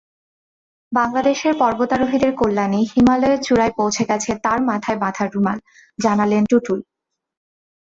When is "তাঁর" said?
4.45-4.59